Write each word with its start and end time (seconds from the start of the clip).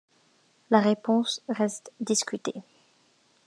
La 0.71 0.79
réponse 0.79 1.43
reste 1.47 1.91
discutée. 1.99 2.63